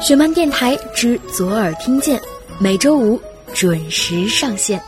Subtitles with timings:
[0.00, 2.18] 雪漫电台之左耳听见，
[2.58, 3.20] 每周五
[3.52, 4.82] 准时上线。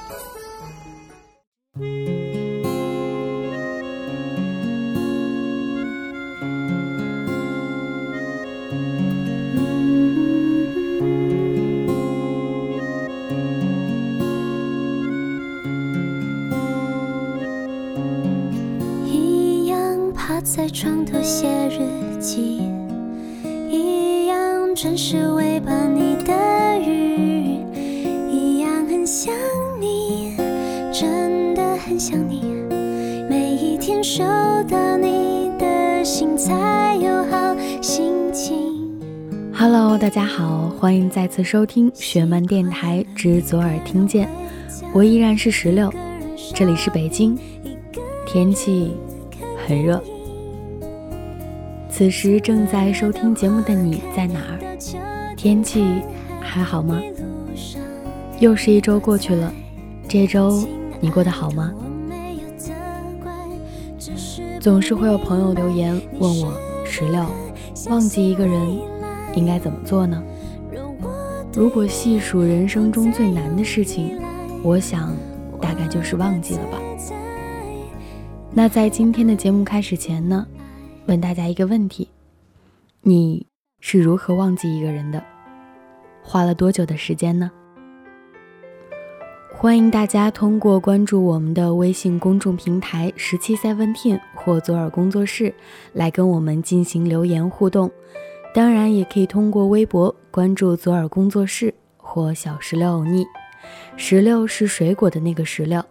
[40.12, 44.28] 家好，欢迎再次收听雪漫电台之左耳听见，
[44.92, 45.90] 我依然是石榴，
[46.54, 47.34] 这里是北京，
[48.26, 48.94] 天气
[49.66, 50.04] 很热。
[51.88, 54.76] 此时正在收听节目的你在哪儿？
[55.34, 56.02] 天气
[56.42, 57.00] 还好吗？
[58.38, 59.50] 又是一周过去了，
[60.06, 60.62] 这周
[61.00, 61.72] 你过得好吗？
[64.60, 66.52] 总是会有朋友留言问我
[66.84, 67.24] 石榴，
[67.88, 68.78] 忘记一个人
[69.34, 70.22] 应该怎么做呢？
[71.54, 74.18] 如果细数人生中最难的事情，
[74.62, 75.14] 我想
[75.60, 76.78] 大概就是忘记了吧。
[78.50, 80.46] 那在今天的节目开始前呢，
[81.06, 82.08] 问大家一个问题：
[83.02, 83.46] 你
[83.80, 85.22] 是如何忘记一个人的？
[86.22, 87.50] 花了多久的时间呢？
[89.54, 95.54] 欢迎大家通过关注我们的微信公众平台“十七 Seventeen” 或左耳工作室
[95.92, 97.90] 来跟我们进行留言互动。
[98.54, 103.24] 当然，也可以通过微博关注左耳工作室或小石榴欧尼。
[103.96, 105.82] 石榴是水果的那个石榴，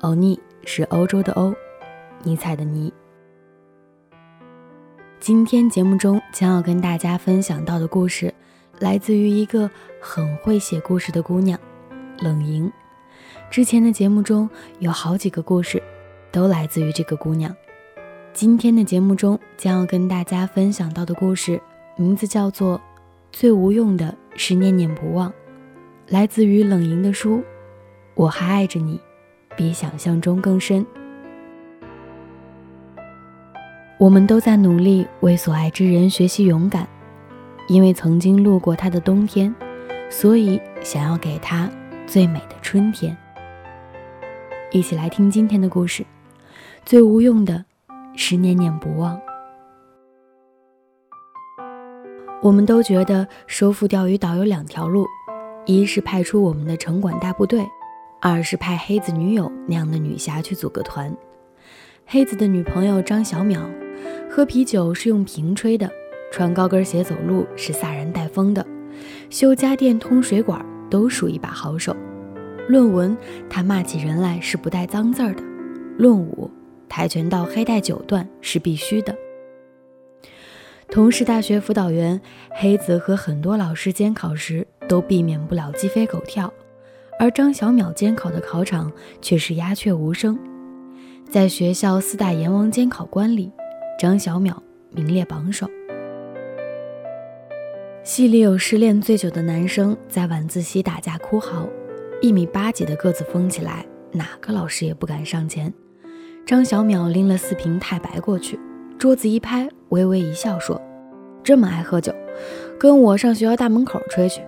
[0.00, 1.52] 欧尼是欧洲的欧，
[2.22, 2.90] 尼采的尼。
[5.20, 8.32] 今天节目中将要跟大家分享到的故事，
[8.78, 11.58] 来自于一个很会写故事的姑娘，
[12.20, 12.72] 冷莹。
[13.50, 15.82] 之前的节目中有好几个故事，
[16.32, 17.54] 都来自于这个姑娘。
[18.32, 21.60] 今天的节目中将要跟大家分享到的故事，
[22.00, 22.78] 名字叫做
[23.32, 25.28] 《最无用的是念念不忘》，
[26.06, 27.38] 来自于冷莹的书
[28.14, 28.96] 《我还爱着你》，
[29.56, 30.86] 比想象中更深。
[33.98, 36.88] 我们都在努力为所爱之人学习勇敢，
[37.66, 39.52] 因为曾经路过他的冬天，
[40.08, 41.68] 所以想要给他
[42.06, 43.16] 最美的春天。
[44.70, 46.06] 一起来听今天的故事，
[46.84, 47.64] 最无用的
[48.14, 49.20] 是念念不忘。
[52.40, 55.04] 我们都觉得收复钓鱼岛有两条路，
[55.66, 57.66] 一是派出我们的城管大部队，
[58.20, 61.12] 二是派黑子女友那样的女侠去组个团。
[62.06, 63.58] 黑子的女朋友张小淼，
[64.30, 65.90] 喝啤酒是用瓶吹的，
[66.30, 68.64] 穿高跟鞋走路是飒然带风的，
[69.28, 71.94] 修家电、通水管都属一把好手。
[72.68, 73.16] 论文，
[73.50, 75.42] 他骂起人来是不带脏字儿的；
[75.96, 76.48] 论武，
[76.88, 79.12] 跆拳道黑带九段是必须的。
[80.98, 82.20] 同是大学辅导员，
[82.50, 86.52] 黑子和很多老师监考时都避免不了鸡飞狗跳，
[87.20, 88.92] 而张小淼监考的考场
[89.22, 90.36] 却是鸦雀无声。
[91.30, 93.52] 在学校四大阎王监考官里，
[93.96, 94.56] 张小淼
[94.90, 95.70] 名列榜首。
[98.02, 101.64] 系里有失恋醉酒的男生在晚自习打架哭嚎，
[102.20, 105.72] 一米八几的个子疯起来，哪个老师也不敢上前。
[106.44, 108.58] 张小淼拎了四瓶太白过去，
[108.98, 110.82] 桌子一拍，微微一笑说
[111.42, 112.14] ：“这么爱喝酒，
[112.78, 114.42] 跟我上学校大门口吹去。”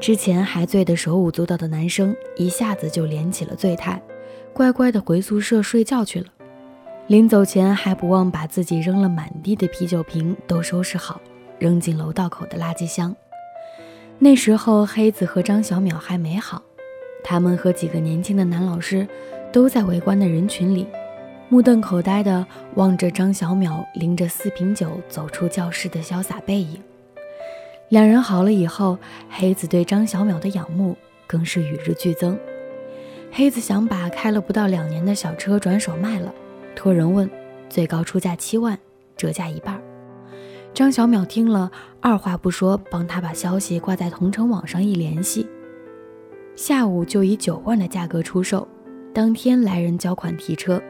[0.00, 4.02] 之前还醉得手舞足蹈的男生一下子就连起了醉态，
[4.52, 6.26] 乖乖地回宿舍睡觉去了。
[7.06, 11.20] 临走前还不忘把自己扔了满地的啤酒瓶都收拾好，
[11.58, 13.14] 扔进楼道口的垃圾箱。
[14.18, 16.62] 那时候黑子和张小淼还没好，
[17.22, 19.06] 他们和几个年轻的男老师
[19.52, 20.86] 都在围观的人群里，
[21.54, 22.44] 目瞪口呆地
[22.74, 26.82] 望着张小淼拎着四瓶酒走出教室的潇洒背影。
[27.90, 28.98] 两人好了以后，
[29.30, 30.96] 黑子对张小淼的仰慕
[31.28, 32.36] 更是与日俱增。
[33.30, 36.34] 黑子想把开了不到两年的小车转手卖了，
[36.74, 37.30] 托人问，
[37.68, 38.76] 最高出价七万，
[39.16, 39.80] 折价一半。
[40.74, 41.70] 张小淼听了，
[42.00, 45.46] 二话不说，帮他把消息挂在同城网上一联系，
[46.56, 48.66] 下午就以九万的价格出售。
[49.12, 50.82] 当天来人交款提车，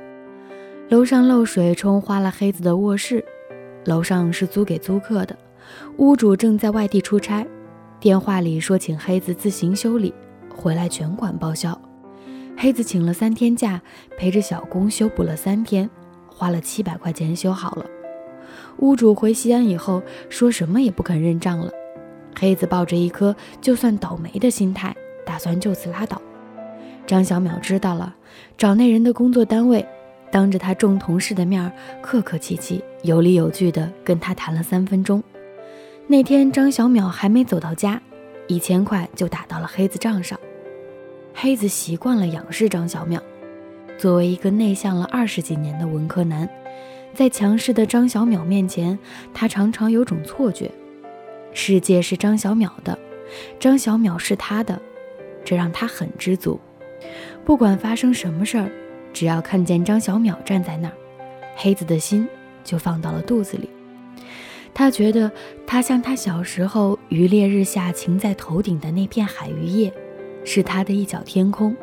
[0.90, 3.24] 楼上漏水冲花了黑子的卧室，
[3.86, 5.34] 楼上是租给租客的，
[5.96, 7.44] 屋主正在外地出差，
[7.98, 10.12] 电话里说请黑子自行修理，
[10.54, 11.78] 回来全款报销。
[12.54, 13.80] 黑子请了三天假，
[14.18, 15.88] 陪着小工修补了三天，
[16.26, 17.86] 花了七百块钱修好了。
[18.80, 21.70] 屋主回西安以后，说什么也不肯认账了。
[22.38, 24.94] 黑子抱着一颗就算倒霉的心态，
[25.24, 26.20] 打算就此拉倒。
[27.06, 28.14] 张小淼知道了，
[28.58, 29.86] 找那人的工作单位，
[30.34, 31.72] 当着他众同事的面，
[32.02, 35.22] 客客气气、有理有据地跟他谈了三分钟。
[36.08, 38.02] 那天张小淼还没走到家，
[38.48, 40.36] 一千块就打到了黑子账上。
[41.32, 43.20] 黑子习惯了仰视张小淼，
[43.96, 46.50] 作为一个内向了二十几年的文科男，
[47.14, 48.98] 在强势的张小淼面前，
[49.32, 50.68] 他常常有种错觉：
[51.52, 52.98] 世界是张小淼的，
[53.60, 54.82] 张小淼是他的，
[55.44, 56.58] 这让他很知足。
[57.44, 58.68] 不管发生什么事儿，
[59.14, 60.94] 只要看见张小淼站在那儿，
[61.56, 62.28] 黑子的心
[62.62, 63.70] 就放到了肚子里。
[64.74, 65.30] 他觉得
[65.64, 69.92] 他像他小时候于烈日下擎在头顶的那片海芋叶，
[70.44, 71.74] 是他的一角天空。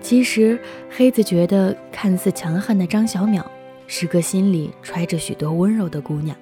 [0.00, 0.58] 其实
[0.88, 3.44] 黑子觉得看似强悍的张小淼
[3.88, 6.36] 是个心里揣着许多温柔的姑娘。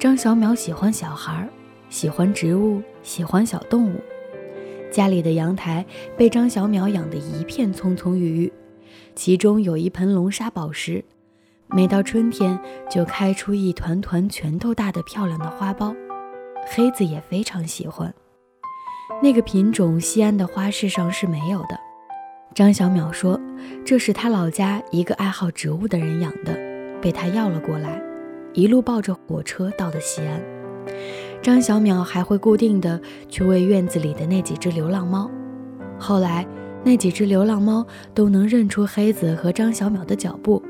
[0.00, 1.48] 张小淼喜欢小孩，
[1.88, 4.00] 喜欢植物，喜欢小动物。
[4.90, 5.84] 家里的阳台
[6.16, 8.52] 被张小淼养得一片葱葱郁郁，
[9.14, 11.04] 其中有一盆龙沙宝石。
[11.68, 12.58] 每到春天，
[12.90, 15.94] 就开出一团团拳头大的漂亮的花苞，
[16.66, 18.12] 黑子也非常喜欢。
[19.22, 21.78] 那个品种西安的花市上是没有的。
[22.54, 23.40] 张小淼说，
[23.84, 26.54] 这是他老家一个爱好植物的人养的，
[27.00, 28.00] 被他要了过来，
[28.52, 30.40] 一路抱着火车到的西安。
[31.42, 35.30] 张小淼还会固定的去喂院子里的那几只流浪猫，
[35.98, 36.46] 后来
[36.84, 37.84] 那几只流浪猫
[38.14, 40.62] 都能认出黑子和张小淼的脚步。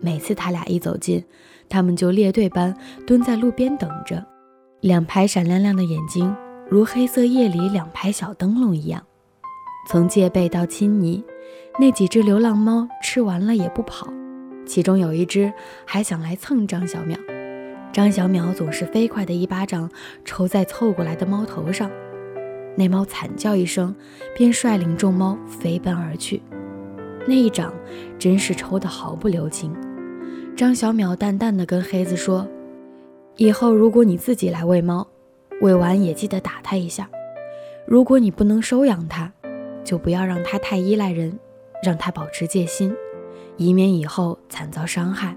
[0.00, 1.24] 每次他俩一走近，
[1.68, 2.72] 他们就列队般
[3.04, 4.24] 蹲在路边等着，
[4.80, 6.32] 两排闪亮亮的眼睛
[6.70, 9.02] 如黑色夜里两排小灯笼一样。
[9.88, 11.24] 从戒备到亲昵，
[11.80, 14.06] 那几只流浪猫吃完了也不跑，
[14.64, 15.52] 其中有一只
[15.84, 17.18] 还想来蹭张小淼。
[17.92, 19.90] 张小淼总是飞快的一巴掌
[20.24, 21.90] 抽在凑过来的猫头上，
[22.78, 23.92] 那猫惨叫一声，
[24.36, 26.40] 便率领众猫飞奔而去。
[27.26, 27.74] 那一掌
[28.20, 29.74] 真是抽得毫不留情。
[30.56, 32.46] 张小淼淡淡的跟黑子说
[33.36, 35.04] ：“以后如果你自己来喂猫，
[35.60, 37.10] 喂完也记得打它一下。
[37.84, 39.32] 如果你不能收养它，
[39.82, 41.36] 就不要让它太依赖人，
[41.82, 42.94] 让它保持戒心，
[43.56, 45.36] 以免以后惨遭伤害。”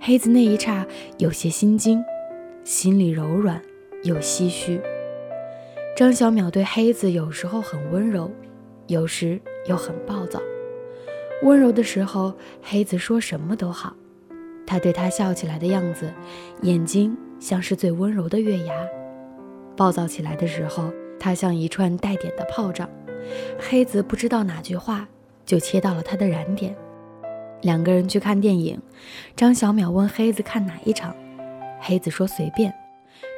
[0.00, 0.84] 黑子那一刹
[1.18, 2.02] 有些心惊，
[2.64, 3.62] 心里柔软
[4.02, 4.80] 又唏嘘。
[5.94, 8.30] 张小淼对黑子有时候很温柔，
[8.86, 10.40] 有时又很暴躁。
[11.42, 13.94] 温柔的时候，黑子说什么都好。
[14.66, 16.10] 他对他笑起来的样子，
[16.62, 18.74] 眼睛像是最温柔的月牙；
[19.76, 20.90] 暴躁起来的时候，
[21.20, 22.88] 他像一串带点的炮仗。
[23.58, 25.06] 黑子不知道哪句话
[25.44, 26.74] 就切到了他的燃点。
[27.60, 28.80] 两个人去看电影，
[29.36, 31.14] 张小淼问黑子看哪一场，
[31.80, 32.72] 黑子说随便。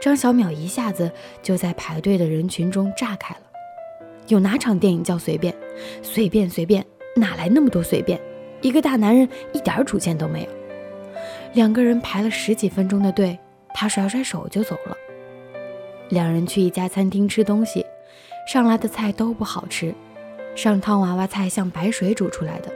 [0.00, 1.10] 张小淼一下子
[1.42, 3.40] 就在排队的人群中炸开了
[4.28, 5.54] ：“有哪场电影叫随便？
[6.02, 6.84] 随便随便，
[7.16, 8.20] 哪来那么多随便？
[8.60, 10.48] 一个大男人一点主见都没有。”
[11.54, 13.38] 两个人排了十几分钟的队，
[13.72, 14.96] 他甩甩手就走了。
[16.10, 17.86] 两人去一家餐厅吃东西，
[18.46, 19.94] 上来的菜都不好吃。
[20.54, 22.70] 上汤娃娃菜像白水煮出来的，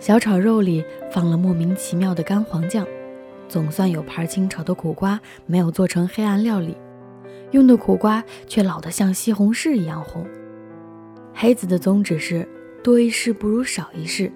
[0.00, 2.86] 小炒肉里放了莫名其妙的干黄酱。
[3.54, 6.76] 总算有盘清炒的苦瓜没有做成黑暗料理，
[7.52, 10.26] 用的苦瓜却老得像西红柿一样红。
[11.32, 12.48] 黑子的宗旨是
[12.82, 14.32] 多一事不如少一事，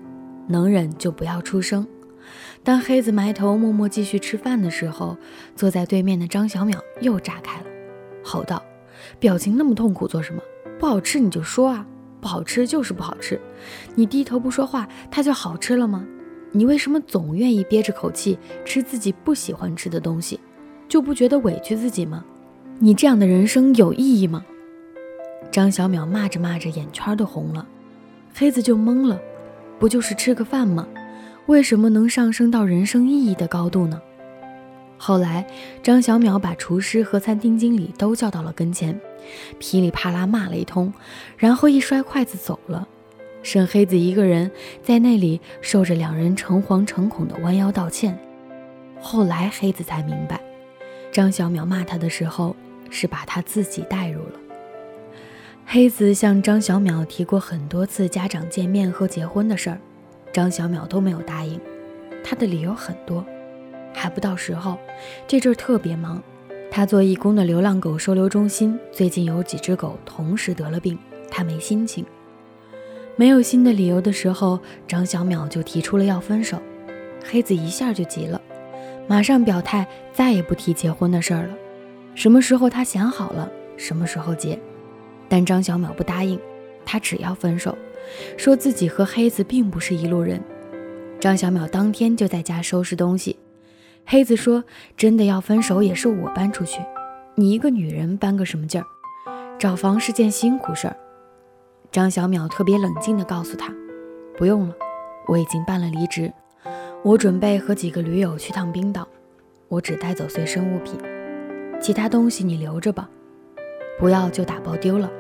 [0.47, 1.85] 能忍就不要出声。
[2.63, 5.17] 当黑子埋头默默继续吃饭的时候，
[5.57, 7.67] 坐在对面的张小淼又炸开了，
[8.23, 8.63] 吼道
[9.19, 10.41] ：“表情那么痛苦做什么？
[10.79, 11.85] 不好吃你就说啊，
[12.21, 13.41] 不好吃就是不好吃。
[13.97, 16.07] 你低头不说话，它就好吃了吗？
[16.52, 20.40] 你为什么总愿意憋着口气吃自己不喜欢吃的东西，
[20.88, 22.25] 就不觉得委屈自己吗？
[22.78, 24.45] 你这样的人生有意义吗？”
[25.50, 27.67] 张小淼骂着骂着，眼圈都红了，
[28.35, 29.21] 黑子就懵了，
[29.78, 30.87] 不就是吃个饭吗？
[31.47, 34.00] 为什么能上升到人生意义的高度呢？
[34.99, 35.47] 后来，
[35.83, 39.00] 张小淼把厨师和餐厅经理都叫到了跟前，
[39.59, 40.93] 噼里啪啦骂了一通，
[41.37, 42.87] 然后一摔筷子走了，
[43.49, 44.50] 剩黑子一个人
[44.83, 48.14] 在那里受着两人诚惶诚恐的弯腰道歉。
[49.00, 50.38] 后来，黑子才明白，
[51.11, 52.55] 张小淼骂他的时候
[52.90, 54.33] 是把他自己带入了。
[55.64, 59.78] 黑子向张小淼提过很多次家长见面和结婚的事儿。
[60.31, 61.59] 张小淼都没有答应，
[62.23, 63.25] 他的理由很多，
[63.95, 64.76] 还不到时候。
[65.26, 66.23] 这阵儿特别忙，
[66.71, 70.99] 他做义工的流浪狗收留中心最近有几只狗同时得了病，
[71.31, 72.05] 他没心情。
[73.19, 76.57] 没有新的理由的时候，张小淼就提出了要分手。
[77.29, 78.41] 黑子一下就急了，
[79.09, 81.55] 马上表态再也不提结婚的事儿了，
[82.15, 84.57] 什么时候他想好了，什么时候结。
[85.29, 86.39] 但张小淼不答应，
[86.87, 87.77] 他只要分手，
[88.37, 90.41] 说自己和黑子并不是一路人。
[91.19, 93.37] 张小淼当天就在家收拾东西。
[94.07, 94.63] 黑子说
[94.97, 96.81] ：“真的要分手，也是我搬出去，
[97.35, 98.87] 你一个女人搬个什么劲儿？
[99.59, 100.97] 找房是件辛苦事儿。”
[101.90, 103.73] 张小淼特别冷静地告诉他
[104.37, 104.75] ：“不用了，
[105.26, 106.30] 我已经办了离职，
[107.02, 109.09] 我准备和几个驴友去趟冰岛，
[109.68, 111.00] 我只带走随身物品，
[111.80, 113.09] 其他东西你留着吧，
[113.99, 115.11] 不要就打包丢了。”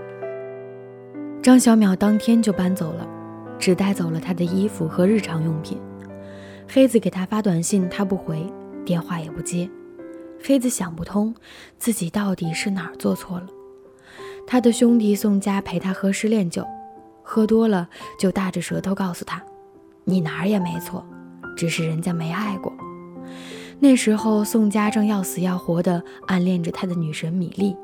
[1.42, 3.08] 张小淼当天就搬走了，
[3.58, 5.80] 只带走了他的衣服和日常用品。
[6.68, 8.46] 黑子给他发短信，他不回，
[8.84, 9.70] 电话也不接。
[10.44, 11.34] 黑子想不通，
[11.78, 13.46] 自己到底是哪儿做错了。
[14.50, 16.66] 他的兄弟宋佳陪他喝失恋酒，
[17.22, 17.86] 喝多了
[18.18, 19.42] 就大着舌头告诉他
[20.04, 21.04] ：“你哪儿也没错，
[21.54, 22.72] 只是人家没爱过。”
[23.78, 27.76] 那时候宋佳正要死要活地暗恋着他的女神米粒。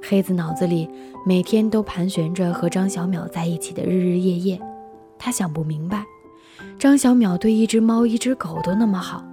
[0.00, 0.88] 黑子脑子里
[1.26, 4.60] 每天都盘旋着和张小淼在一起的日日夜夜，
[5.18, 6.04] 他想不明白。
[6.78, 9.24] 张小淼对一只猫、一只狗都那么好，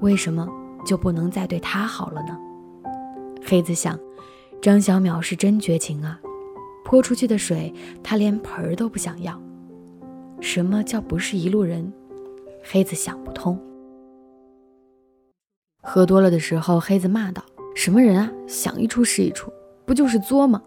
[0.00, 0.48] 为什么
[0.84, 2.36] 就不能再对他好了呢？
[3.46, 3.96] 黑子想，
[4.60, 6.20] 张小淼是真绝情啊！
[6.84, 9.40] 泼出去的水，他连盆儿都不想要。
[10.40, 11.90] 什么叫不是一路人？
[12.62, 13.58] 黑子想不通。
[15.82, 17.42] 喝多了的时候，黑子骂道
[17.74, 18.30] ：“什么人啊？
[18.46, 19.50] 想一出是一出，
[19.86, 20.62] 不就是作吗？”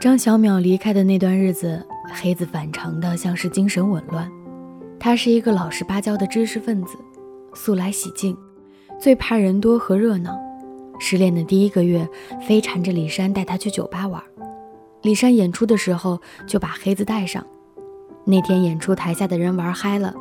[0.00, 4.28] 张小淼离开的那段日子，黑子反常的像是精神紊乱。
[4.98, 6.96] 他是一个老实巴交的知识分子，
[7.54, 8.36] 素来喜静，
[8.98, 10.36] 最怕人多和热闹。
[11.00, 12.08] 失恋的第一个月，
[12.46, 14.22] 非缠着李珊带他去酒吧玩。
[15.02, 17.44] 李珊演出的时候就把黑子带上。
[18.26, 20.14] 那天演出台下的人玩嗨了，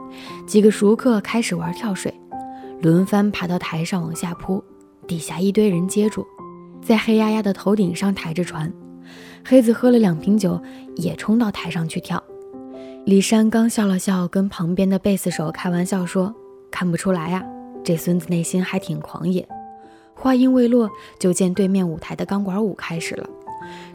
[0.48, 2.14] 几个熟客开始玩跳水，
[2.82, 4.64] 轮番爬到台上往下扑，
[5.06, 6.26] 底下一堆人接住，
[6.82, 8.72] 在黑压压的头顶上抬着船。
[9.46, 10.60] 黑子喝了两瓶酒，
[10.96, 12.24] 也冲到台上去跳。
[13.06, 16.34] 李珊刚笑了笑，跟旁边的贝斯手开玩笑说
[16.72, 17.44] ：“看不出来呀，
[17.84, 19.46] 这孙子内心还挺狂野。”
[20.20, 23.30] 话音未落，就见对面舞台的钢管舞开始了。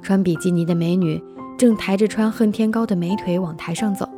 [0.00, 1.22] 穿比基尼的美女
[1.58, 4.08] 正抬着穿恨天高的美腿往台上走。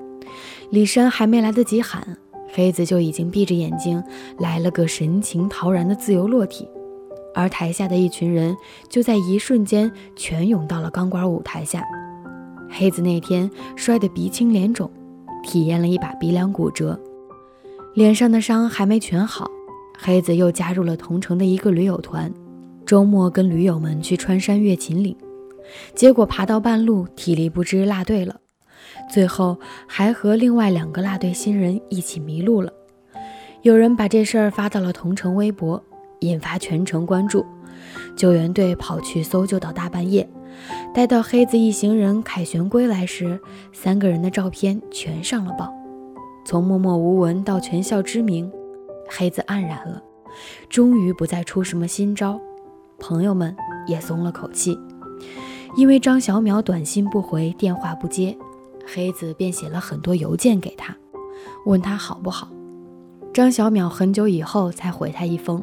[0.70, 2.16] 李珊还没来得及喊，
[2.52, 4.02] 黑子就已经闭着眼睛
[4.38, 6.68] 来了个神情陶然的自由落体，
[7.34, 8.56] 而台下的一群人
[8.88, 11.82] 就在一瞬间全涌到了钢管舞台下。
[12.70, 14.88] 黑子那天摔得鼻青脸肿，
[15.42, 17.00] 体验了一把鼻梁骨折，
[17.94, 19.50] 脸上的伤还没全好。
[19.98, 22.32] 黑子又加入了同城的一个驴友团，
[22.84, 25.16] 周末跟驴友们去穿山越秦岭，
[25.94, 28.36] 结果爬到半路体力不支落队了，
[29.10, 32.72] 最后还和另外两个落队新人一起迷路了。
[33.62, 35.82] 有人把这事儿发到了同城微博，
[36.20, 37.44] 引发全城关注，
[38.14, 40.28] 救援队跑去搜救到大半夜。
[40.94, 43.38] 待到黑子一行人凯旋归来时，
[43.72, 45.72] 三个人的照片全上了报。
[46.44, 48.50] 从默默无闻到全校知名，
[49.08, 50.02] 黑子黯然了，
[50.68, 52.40] 终于不再出什么新招。
[52.98, 53.54] 朋友们
[53.86, 54.78] 也松了口气，
[55.76, 58.36] 因为张小淼短信不回，电话不接，
[58.86, 60.96] 黑子便写了很多邮件给他，
[61.66, 62.48] 问他好不好。
[63.34, 65.62] 张小淼很久以后才回他一封，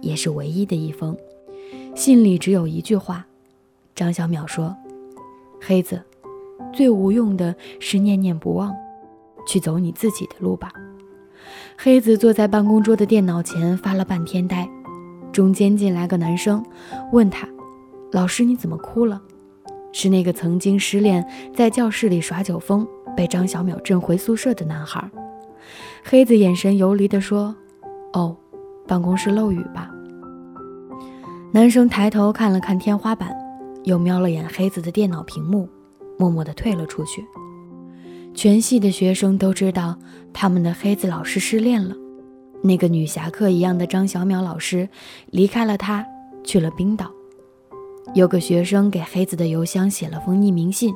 [0.00, 1.14] 也是唯一的一封，
[1.94, 3.26] 信里只有一句话。
[3.94, 4.74] 张小淼说
[5.60, 6.02] ：“黑子，
[6.72, 8.74] 最无用的是念念不忘，
[9.46, 10.72] 去走你自己的路吧。”
[11.84, 14.70] 黑子坐在办公桌的电脑前发了半天呆，
[15.32, 16.64] 中间进来个男生，
[17.10, 17.44] 问他
[18.12, 19.20] ：“老师你怎么哭了？”
[19.90, 22.86] 是那个曾经失恋，在教室里耍酒疯，
[23.16, 25.10] 被张小淼震回宿舍的男孩。
[26.04, 27.52] 黑子眼神游离地说
[28.14, 28.36] ：“哦，
[28.86, 29.90] 办公室漏雨吧。”
[31.50, 33.34] 男生抬头看了看天花板。
[33.82, 35.68] 又瞄了眼黑子的电脑屏幕，
[36.16, 37.24] 默默地退了出去。
[38.34, 39.98] 全系的学生都知道
[40.32, 41.94] 他们的黑子老师失恋了，
[42.62, 44.88] 那个女侠客一样的张小淼老师
[45.30, 46.04] 离开了他，
[46.42, 47.10] 去了冰岛。
[48.14, 50.94] 有个学生给黑子的邮箱写了封匿名信，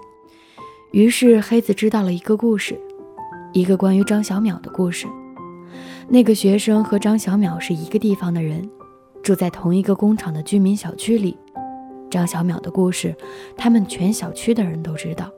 [0.93, 2.81] 于是黑子知道了一个故事，
[3.53, 5.07] 一个关于张小淼的故事。
[6.09, 8.69] 那个学生和张小淼是一个地方的人，
[9.23, 11.37] 住在同一个工厂的居民小区里。
[12.11, 13.15] 张小淼的故事，
[13.57, 15.31] 他们全小区的人都知道。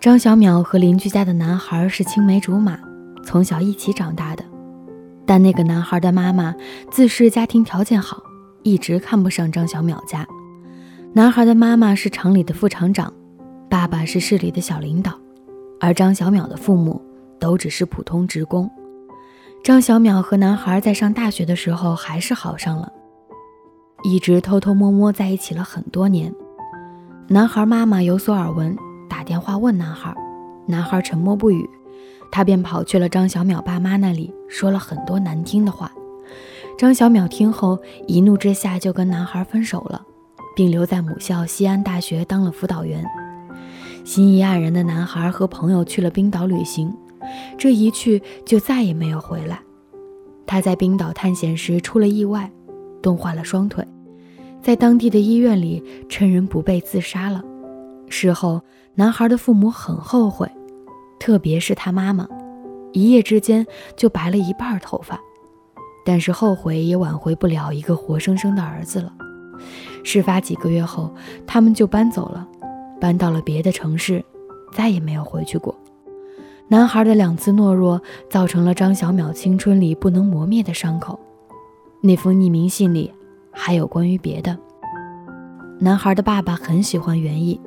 [0.00, 2.78] 张小淼和邻居家的男孩是青梅竹马，
[3.24, 4.44] 从小一起长大的。
[5.26, 6.54] 但那个男孩的妈妈
[6.88, 8.22] 自恃家庭条件好，
[8.62, 10.24] 一直看不上张小淼家。
[11.14, 13.12] 男孩的妈妈是厂里的副厂长，
[13.68, 15.18] 爸爸是市里的小领导，
[15.80, 17.02] 而张小淼的父母
[17.40, 18.70] 都只是普通职工。
[19.64, 22.92] 张小淼和男孩在上大学的时候还是好上了。
[24.04, 26.32] 一直偷偷摸摸在一起了很多年。
[27.26, 30.14] 男孩妈妈有所耳闻，打电话问男孩，
[30.66, 31.68] 男孩沉默不语，
[32.30, 35.90] 他便跑去了张小淼爸妈那里，说了很多难听的话。
[36.76, 40.02] 张小淼听后，一怒之下就跟男孩分手了，
[40.54, 43.04] 并留在母校西安大学当了辅导员。
[44.04, 46.94] 心仪黯然的男孩和朋友去了冰岛旅行，
[47.58, 49.60] 这一去就再也没有回来。
[50.46, 52.50] 他在冰岛探险时出了意外，
[53.02, 53.86] 冻坏了双腿，
[54.62, 57.42] 在当地的医院里趁人不备自杀了。
[58.08, 58.60] 事后，
[58.94, 60.50] 男孩的父母很后悔，
[61.18, 62.26] 特别是他妈妈，
[62.92, 65.20] 一夜之间就白了一半头发。
[66.04, 69.12] 但是后悔也挽回不了一个活生生的儿子了。
[70.02, 71.14] 事发几个月后，
[71.46, 72.48] 他们就搬走了，
[72.98, 74.24] 搬到了别的城市，
[74.72, 75.74] 再也没有回去过。
[76.68, 78.00] 男孩的两次懦弱，
[78.30, 81.18] 造成了张小淼青春里不能磨灭的伤口。
[82.00, 83.12] 那封匿名信里
[83.50, 84.56] 还有关于别的。
[85.78, 87.60] 男孩的爸爸很喜欢园艺，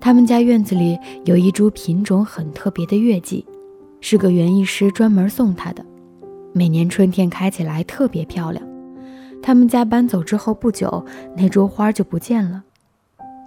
[0.00, 3.46] 他们家院子里有一株品种很特别的月季，
[4.00, 5.84] 是个园艺师专门送他的。
[6.52, 8.64] 每年春天开起来特别漂亮。
[9.42, 11.04] 他们家搬走之后不久，
[11.36, 12.62] 那株花就不见了。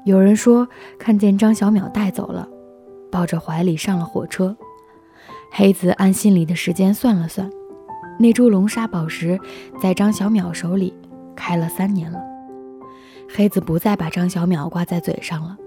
[0.05, 0.67] 有人说
[0.99, 2.47] 看见张小淼带走了，
[3.11, 4.55] 抱着怀里上了火车。
[5.51, 7.49] 黑子按心里的时间算了算，
[8.19, 9.39] 那株龙沙宝石
[9.81, 10.93] 在张小淼手里
[11.35, 12.21] 开了三年了。
[13.29, 15.57] 黑子不再把张小淼挂在嘴上了。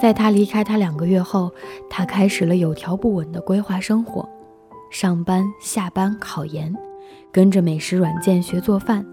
[0.00, 1.50] 在他离开他两个月后，
[1.88, 4.28] 他开始了有条不紊的规划生活。
[4.90, 6.74] 上班、下班、考研，
[7.32, 9.04] 跟着美食软件学做饭，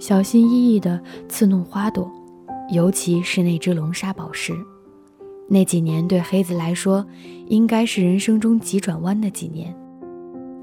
[0.00, 2.10] 小心翼翼地刺弄花朵，
[2.70, 4.52] 尤其是那只龙沙宝石。
[5.46, 7.06] 那几年对黑子来说，
[7.46, 9.74] 应该是人生中急转弯的几年。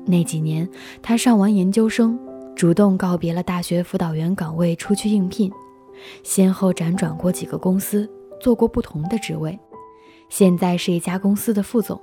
[0.06, 0.68] 那几年，
[1.02, 2.20] 他上完研究生，
[2.56, 5.52] 主动告别了大学辅导员岗位，出去应聘，
[6.24, 8.10] 先后辗转过几个公司，
[8.42, 9.58] 做过不同的职位，
[10.28, 12.00] 现在是一家公司的副总。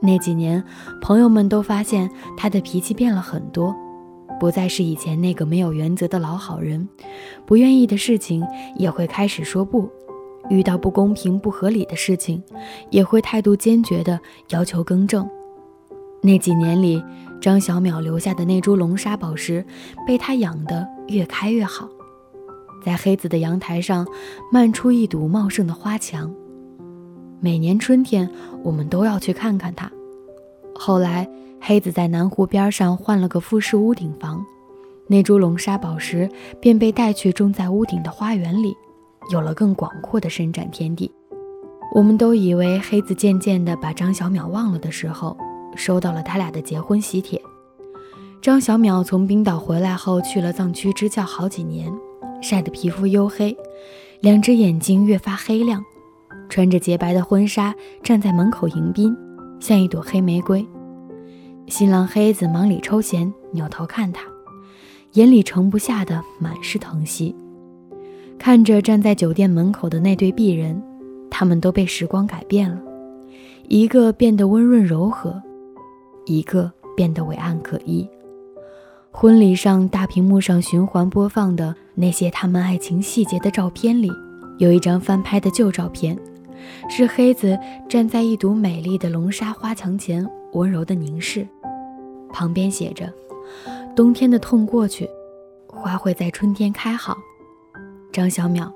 [0.00, 0.62] 那几年，
[1.00, 3.74] 朋友们都发现他的脾气变了很多，
[4.40, 6.88] 不再是以前那个没有原则的老好人，
[7.46, 8.44] 不愿意的事情
[8.76, 9.88] 也会开始说不，
[10.50, 12.42] 遇到不公平、不合理的事情，
[12.90, 14.18] 也会态度坚决的
[14.50, 15.28] 要求更正。
[16.22, 17.02] 那几年里，
[17.40, 19.64] 张小淼留下的那株龙沙宝石，
[20.06, 21.88] 被他养得越开越好，
[22.84, 24.06] 在黑子的阳台上
[24.52, 26.32] 漫出一堵茂盛的花墙。
[27.40, 28.30] 每年春天，
[28.62, 29.90] 我们都要去看看它。
[30.74, 31.28] 后来，
[31.60, 34.44] 黑子在南湖边上换了个复式屋顶房，
[35.06, 36.28] 那株龙沙宝石
[36.60, 38.74] 便被带去种在屋顶的花园里，
[39.30, 41.10] 有了更广阔的伸展天地。
[41.94, 45.36] 我们都以为黑子渐渐地把张小淼忘了的时候，
[45.76, 47.40] 收到了他俩的结婚喜帖。
[48.42, 51.90] 张小淼从冰岛回来后，去了藏区支教好几年，
[52.40, 53.56] 晒得皮肤黝黑，
[54.20, 55.84] 两只眼睛越发黑亮。
[56.48, 59.16] 穿着洁白的婚纱站在门口迎宾，
[59.58, 60.64] 像一朵黑玫瑰。
[61.66, 64.24] 新郎黑子忙里抽闲，扭头看他，
[65.12, 67.34] 眼里盛不下的满是疼惜。
[68.38, 70.80] 看着站在酒店门口的那对璧人，
[71.30, 72.78] 他们都被时光改变了，
[73.68, 75.42] 一个变得温润柔和，
[76.26, 78.06] 一个变得伟岸可依。
[79.16, 84.10] 婚礼上大屏幕上循环播放的那些他们爱情细节的照片里，
[84.58, 86.18] 有一张翻拍的旧照片。
[86.90, 87.56] 是黑子
[87.88, 91.46] 站在一堵美丽的龙沙花墙前，温柔的凝视，
[92.32, 93.10] 旁边写着
[93.94, 95.08] ：“冬天的痛过去，
[95.68, 97.16] 花会在春天开好。”
[98.12, 98.68] 张小淼，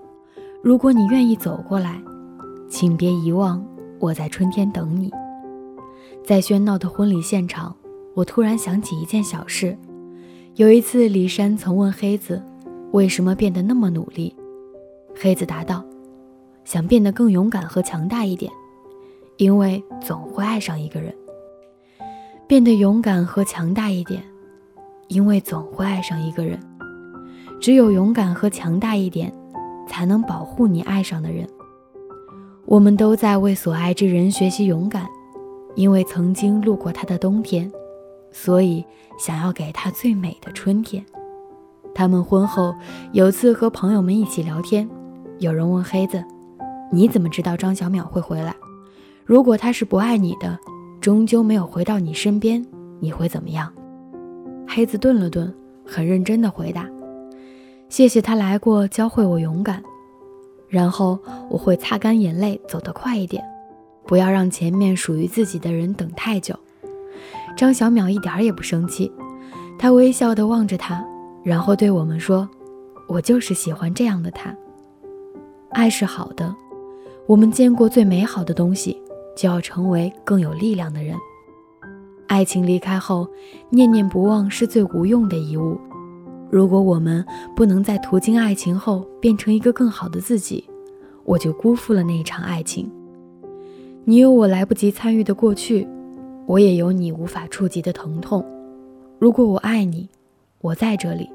[0.63, 2.01] 如果你愿意走过来，
[2.71, 3.63] 请别遗忘
[3.99, 5.13] 我在春天等你。
[6.25, 7.75] 在喧闹的婚礼现场，
[8.15, 9.77] 我突然想起一件小事。
[10.59, 12.43] 有一次，李珊曾问黑子
[12.91, 14.35] ：“为什么变得那么努力？”
[15.15, 15.85] 黑子答道。
[16.65, 18.51] 想变得更勇敢和强大一点，
[19.37, 21.15] 因为总会爱上一个人。
[22.49, 24.21] 变得勇敢和强大一点，
[25.07, 26.59] 因为总会爱上一个人。
[27.61, 29.33] 只有勇敢和强大一点，
[29.87, 31.49] 才能保护你爱上的人。
[32.67, 35.07] 我们都在为所爱之人学习勇敢，
[35.77, 37.71] 因为曾经路过他的冬天，
[38.31, 38.85] 所以
[39.19, 41.05] 想要给他最美的春天。
[41.95, 42.75] 他们婚后
[43.13, 44.89] 有次和朋友们一起聊天，
[45.39, 46.23] 有人问黑子。
[46.91, 48.55] 你怎么知道张小淼会回来？
[49.25, 50.59] 如果他是不爱你的，
[51.01, 52.65] 终究没有回到你身边，
[53.01, 53.73] 你会怎么样？
[54.67, 55.53] 黑子顿了顿，
[55.85, 56.89] 很认真地回答
[57.91, 59.83] ：“谢谢他来过，教会我勇敢。
[60.69, 63.43] 然后我会擦干眼泪，走得快一点，
[64.07, 66.55] 不要让前面属于自己的人等太久。”
[67.57, 69.11] 张小淼一点也不生气，
[69.79, 71.05] 他微笑地望着他，
[71.43, 72.49] 然后对我们说
[73.09, 74.55] ：“我就是喜欢这样的他。
[75.71, 76.55] 爱是好的，
[77.27, 79.01] 我们见过最美好的东西，
[79.37, 81.17] 就要成为更有力量的人。
[82.27, 83.27] 爱情离开后，
[83.71, 85.79] 念念不忘是最无用的遗物。
[86.51, 90.65] 如果我们不能在途经爱情后变成一个更好的自己，
[91.25, 92.91] 我就辜负了那一场爱情。
[94.05, 95.87] 你有我来不及参与的过去，
[96.49, 98.43] 我也有你无法触及的疼痛。
[99.19, 100.09] 如果我爱你，
[100.63, 101.29] 我在这里，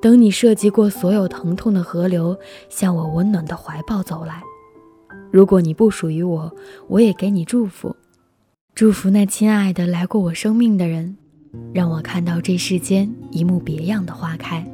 [0.00, 4.40] 等你涉及过所有疼痛的河流，向我温暖的怀抱走来。
[5.32, 6.52] 如果你不属于我，
[6.86, 7.96] 我也给你祝福。
[8.76, 11.16] 祝福那亲爱的来过我生命的人，
[11.74, 14.64] 让我看到这世间一幕别样的花开。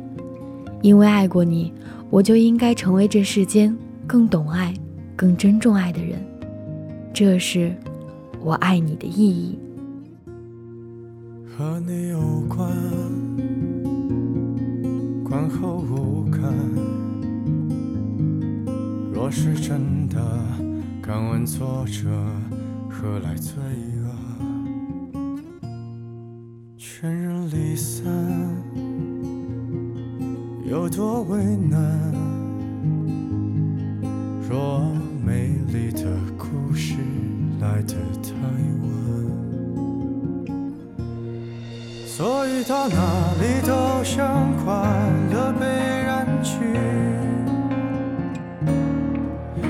[0.83, 1.73] 因为爱过你，
[2.11, 3.75] 我就应该成为这世间
[4.07, 4.75] 更懂爱、
[5.17, 6.23] 更珍重爱的人。
[7.15, 7.75] 这是
[8.45, 9.59] 我爱你的意义。
[11.57, 12.71] 和你有关，
[15.25, 16.43] 观后无感。
[19.15, 20.21] 若是真的，
[21.01, 22.07] 敢问作者
[22.91, 23.63] 何来罪
[24.03, 24.11] 恶？
[26.77, 28.05] 全人离散，
[30.69, 32.13] 有多为难？
[34.47, 34.93] 若
[37.87, 38.31] 的太
[38.83, 38.87] 晚，
[42.07, 42.97] 所以到哪
[43.41, 43.73] 里都
[44.05, 44.73] 像快
[45.33, 46.55] 乐被染去，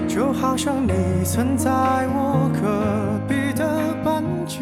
[0.08, 0.92] 就好像你
[1.24, 4.60] 曾在我隔壁的班级。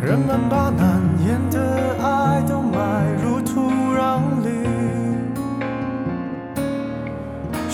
[0.00, 0.87] 人们把难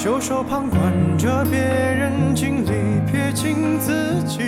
[0.04, 4.42] 袖手旁观着别人经历，撇清自己。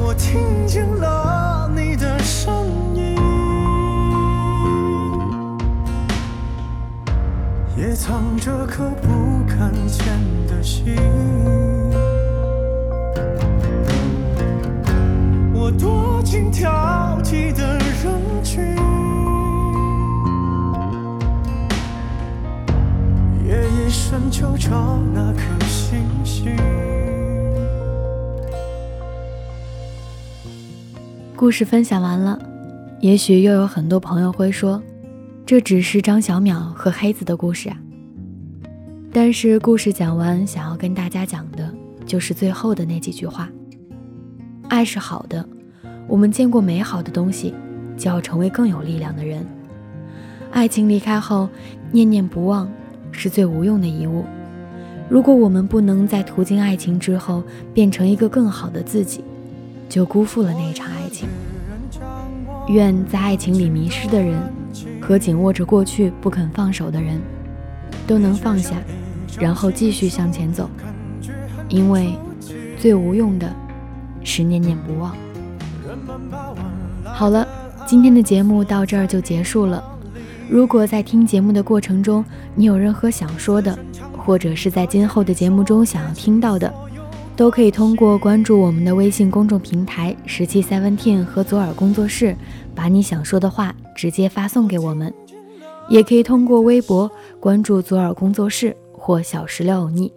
[0.00, 3.14] 我听见了你的声音，
[7.76, 10.06] 也藏着颗不敢见
[10.46, 10.96] 的心。
[15.52, 18.74] 我躲进挑剔的人群，
[23.88, 26.54] 夜夜深就找那颗星星。
[31.34, 32.38] 故事分享完了，
[33.00, 34.82] 也许又有很多朋友会说，
[35.46, 37.78] 这只是张小淼和黑子的故事啊。
[39.10, 41.72] 但是故事讲完，想要跟大家讲的
[42.04, 43.48] 就是最后的那几句话：
[44.68, 45.42] 爱是好的。
[46.06, 47.54] 我们见过美好的东西，
[47.96, 49.46] 就要成为更有力量的人。
[50.50, 51.48] 爱情离开后，
[51.90, 52.70] 念念不忘
[53.18, 54.24] 是最无用的遗物。
[55.08, 57.42] 如果我们不能在途经爱情之后
[57.74, 59.24] 变成一个更好的自己，
[59.88, 61.28] 就辜负了那一场爱情。
[62.68, 64.38] 愿在爱情里迷失的人
[65.00, 67.20] 和紧握着过去不肯放手的人，
[68.06, 68.76] 都能放下，
[69.40, 70.70] 然后继续向前走。
[71.68, 72.14] 因为
[72.78, 73.52] 最无用的
[74.22, 75.16] 是念念不忘。
[77.04, 77.48] 好了，
[77.86, 79.82] 今天的节目到这儿就结束了。
[80.48, 83.78] 如果在听节目的过程中，你有任何想说的，
[84.16, 86.72] 或者是在今后的节目中想要听到的，
[87.36, 92.34] 都可以通过关注我们的微信公众平台“十七 Seventeen” 和左耳工作室，
[92.74, 95.12] 把你想说的话直接发送给我们。
[95.88, 100.12] 也可以通过微博关注左耳工作室或小石榴欧尼。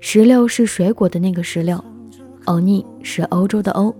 [0.00, 1.82] 石榴是水果的那个石榴，
[2.46, 3.94] 欧尼是欧洲的欧。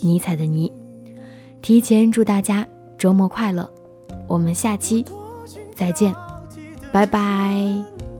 [0.00, 0.72] 尼采的尼，
[1.60, 2.66] 提前祝大家
[2.98, 3.70] 周末快乐，
[4.32, 5.04] 我们下期
[5.76, 6.14] 再见，
[6.90, 8.11] 拜拜。